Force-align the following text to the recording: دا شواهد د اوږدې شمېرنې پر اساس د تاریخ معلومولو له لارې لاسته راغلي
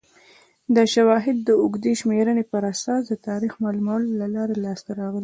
دا 0.75 0.83
شواهد 0.93 1.37
د 1.47 1.49
اوږدې 1.61 1.93
شمېرنې 2.01 2.43
پر 2.51 2.63
اساس 2.73 3.01
د 3.07 3.13
تاریخ 3.27 3.53
معلومولو 3.63 4.09
له 4.21 4.27
لارې 4.35 4.55
لاسته 4.65 4.91
راغلي 5.01 5.19